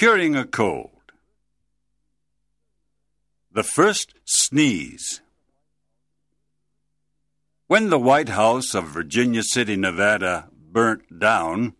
[0.00, 1.12] Curing a cold.
[3.52, 5.20] The first sneeze.
[7.66, 11.74] When the White House of Virginia City, Nevada burnt down,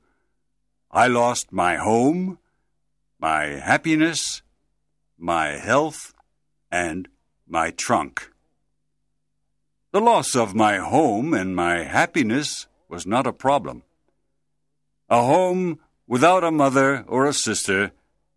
[0.90, 2.36] I lost my home,
[3.18, 4.42] my happiness,
[5.16, 6.12] my health,
[6.70, 7.08] and
[7.48, 8.30] my trunk.
[9.92, 13.82] The loss of my home and my happiness was not a problem.
[15.08, 17.92] A home without a mother or a sister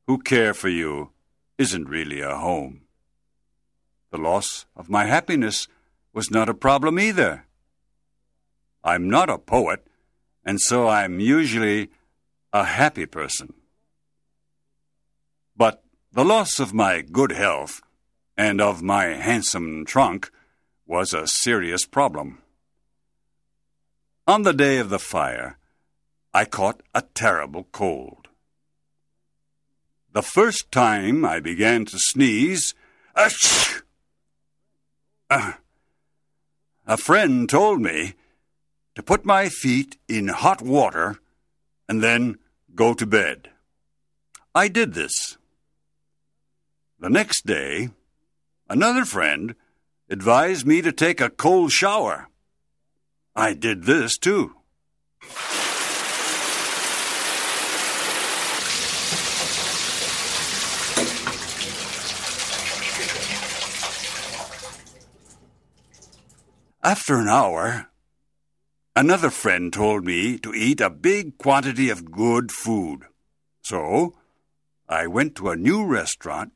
[0.07, 1.11] who care for you
[1.57, 2.81] isn't really a home.
[4.11, 5.67] The loss of my happiness
[6.13, 7.45] was not a problem either.
[8.83, 9.87] I'm not a poet,
[10.45, 11.89] and so I'm usually
[12.51, 13.53] a happy person.
[15.55, 17.81] But the loss of my good health
[18.37, 20.29] and of my handsome trunk
[20.85, 22.41] was a serious problem.
[24.27, 25.57] On the day of the fire,
[26.33, 28.22] I caught a terrible cold.
[30.13, 32.75] The first time I began to sneeze!
[33.15, 33.31] Uh,
[36.85, 38.13] a friend told me
[38.93, 41.17] to put my feet in hot water
[41.89, 42.37] and then
[42.75, 43.49] go to bed.
[44.53, 45.39] I did this.
[46.99, 47.89] The next day,
[48.69, 49.55] another friend
[50.11, 52.27] advised me to take a cold shower.
[53.35, 54.57] I did this too.
[66.85, 67.87] After an hour,
[68.93, 73.03] another friend told me to eat a big quantity of good food.
[73.61, 74.15] So,
[74.89, 76.51] I went to a new restaurant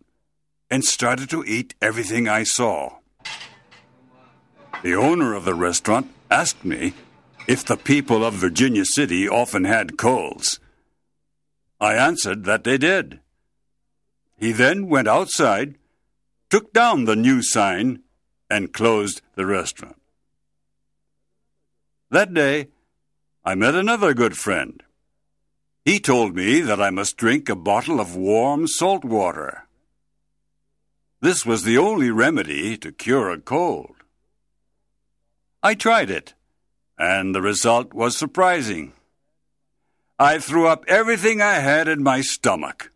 [0.69, 2.97] and started to eat everything I saw.
[4.83, 6.93] The owner of the restaurant asked me
[7.47, 10.59] if the people of Virginia City often had colds.
[11.79, 13.21] I answered that they did.
[14.35, 15.77] He then went outside,
[16.49, 18.03] took down the new sign,
[18.49, 19.96] and closed the restaurant.
[22.09, 22.69] That day,
[23.43, 24.81] I met another good friend.
[25.83, 29.67] He told me that I must drink a bottle of warm salt water.
[31.19, 33.95] This was the only remedy to cure a cold.
[35.61, 36.33] I tried it,
[36.97, 38.93] and the result was surprising.
[40.19, 42.91] I threw up everything I had in my stomach.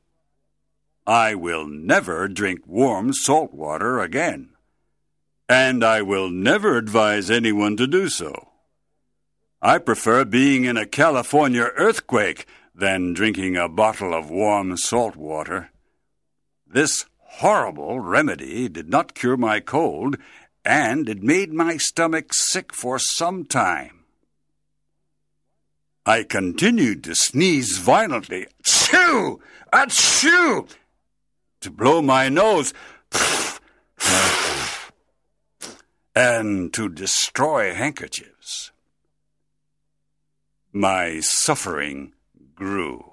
[1.05, 4.51] I will never drink warm salt water again,
[5.49, 8.50] and I will never advise anyone to do so.
[9.63, 15.69] I prefer being in a California earthquake than drinking a bottle of warm salt water.
[16.65, 20.17] This horrible remedy did not cure my cold,
[20.65, 24.05] and it made my stomach sick for some time.
[26.07, 29.41] I continued to sneeze violently, achoo,
[29.71, 30.67] achoo,
[31.59, 32.73] to blow my nose,
[36.15, 38.40] and to destroy handkerchiefs
[40.73, 42.13] my suffering
[42.55, 43.10] grew.